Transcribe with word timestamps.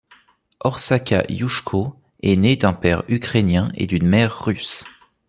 Orsaka 0.61 1.25
Yushko 1.29 1.95
est 2.23 2.35
née 2.35 2.55
d'un 2.55 2.73
père 2.73 3.03
ukrainien 3.07 3.69
et 3.75 3.85
d'une 3.85 4.07
mère 4.07 4.35
russe. 4.39 4.83